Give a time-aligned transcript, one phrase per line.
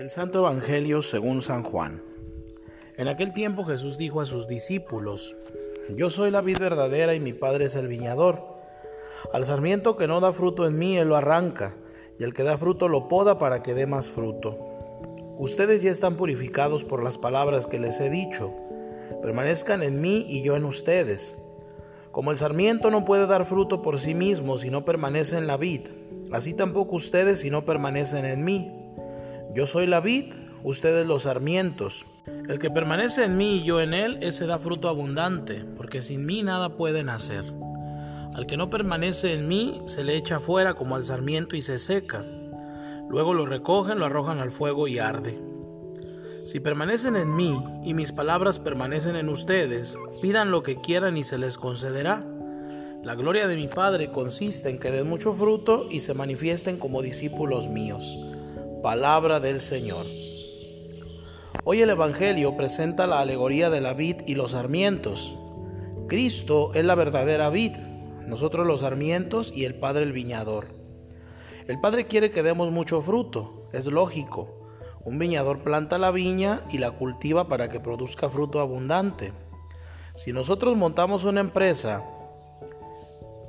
[0.00, 2.02] El Santo Evangelio según San Juan.
[2.96, 5.36] En aquel tiempo Jesús dijo a sus discípulos,
[5.94, 8.42] Yo soy la vid verdadera y mi Padre es el viñador.
[9.34, 11.74] Al sarmiento que no da fruto en mí, Él lo arranca,
[12.18, 14.56] y el que da fruto lo poda para que dé más fruto.
[15.36, 18.54] Ustedes ya están purificados por las palabras que les he dicho.
[19.20, 21.36] Permanezcan en mí y yo en ustedes.
[22.10, 25.58] Como el sarmiento no puede dar fruto por sí mismo si no permanece en la
[25.58, 25.88] vid,
[26.32, 28.79] así tampoco ustedes si no permanecen en mí.
[29.52, 30.32] Yo soy la vid,
[30.62, 32.06] ustedes los sarmientos.
[32.48, 36.24] El que permanece en mí y yo en él, ese da fruto abundante, porque sin
[36.24, 37.44] mí nada pueden hacer.
[38.34, 41.80] Al que no permanece en mí, se le echa fuera como al sarmiento y se
[41.80, 42.24] seca.
[43.08, 45.40] Luego lo recogen, lo arrojan al fuego y arde.
[46.44, 51.24] Si permanecen en mí y mis palabras permanecen en ustedes, pidan lo que quieran y
[51.24, 52.24] se les concederá.
[53.02, 57.02] La gloria de mi Padre consiste en que den mucho fruto y se manifiesten como
[57.02, 58.29] discípulos míos.
[58.82, 60.06] Palabra del Señor.
[61.64, 65.36] Hoy el Evangelio presenta la alegoría de la vid y los sarmientos.
[66.08, 67.76] Cristo es la verdadera vid,
[68.26, 70.64] nosotros los sarmientos y el Padre el viñador.
[71.68, 74.70] El Padre quiere que demos mucho fruto, es lógico.
[75.04, 79.32] Un viñador planta la viña y la cultiva para que produzca fruto abundante.
[80.14, 82.02] Si nosotros montamos una empresa,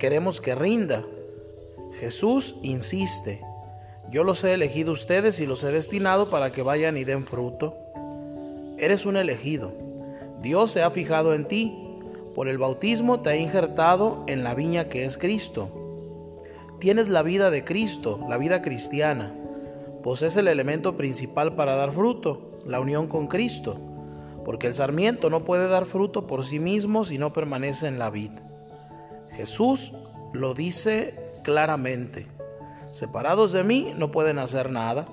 [0.00, 1.04] queremos que rinda.
[2.00, 3.40] Jesús insiste,
[4.10, 7.76] yo los he elegido ustedes y los he destinado para que vayan y den fruto.
[8.76, 9.72] Eres un elegido.
[10.42, 11.78] Dios se ha fijado en ti.
[12.34, 15.70] Por el bautismo te ha injertado en la viña que es Cristo.
[16.80, 19.32] Tienes la vida de Cristo, la vida cristiana.
[20.02, 23.78] Posees el elemento principal para dar fruto, la unión con Cristo,
[24.44, 28.10] porque el sarmiento no puede dar fruto por sí mismo si no permanece en la
[28.10, 28.32] vid.
[29.32, 29.92] Jesús
[30.32, 32.39] lo dice claramente.
[32.90, 35.06] Separados de mí no pueden hacer nada.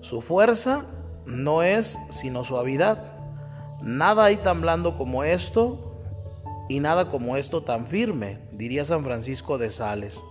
[0.00, 0.86] Su fuerza
[1.26, 3.14] no es sino suavidad.
[3.82, 5.90] Nada hay tan blando como esto
[6.68, 10.22] y nada como esto tan firme, diría San Francisco de Sales.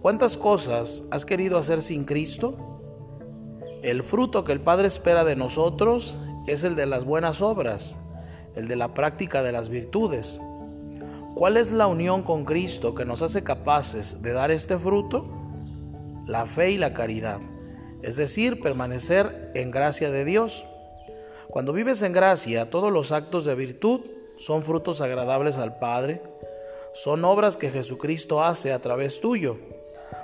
[0.00, 2.56] ¿Cuántas cosas has querido hacer sin Cristo?
[3.82, 7.96] El fruto que el Padre espera de nosotros es el de las buenas obras,
[8.54, 10.38] el de la práctica de las virtudes.
[11.34, 15.41] ¿Cuál es la unión con Cristo que nos hace capaces de dar este fruto?
[16.26, 17.40] La fe y la caridad,
[18.02, 20.64] es decir, permanecer en gracia de Dios.
[21.48, 24.00] Cuando vives en gracia, todos los actos de virtud
[24.38, 26.22] son frutos agradables al Padre,
[26.94, 29.58] son obras que Jesucristo hace a través tuyo,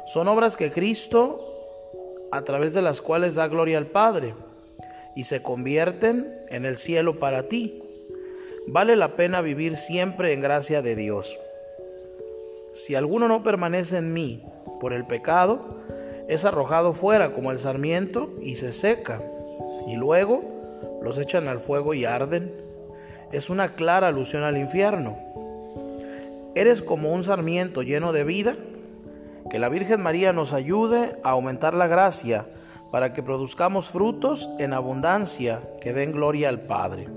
[0.07, 1.45] son obras que Cristo
[2.31, 4.35] a través de las cuales da gloria al Padre
[5.15, 7.83] y se convierten en el cielo para ti.
[8.67, 11.39] Vale la pena vivir siempre en gracia de Dios.
[12.75, 14.45] Si alguno no permanece en mí
[14.81, 15.78] por el pecado,
[16.29, 19.21] es arrojado fuera como el sarmiento y se seca,
[19.87, 20.45] y luego
[21.03, 22.53] los echan al fuego y arden.
[23.33, 25.17] Es una clara alusión al infierno.
[26.55, 28.57] Eres como un sarmiento lleno de vida.
[29.51, 32.47] Que la Virgen María nos ayude a aumentar la gracia
[32.93, 37.09] para que produzcamos frutos en abundancia que den gloria al Padre.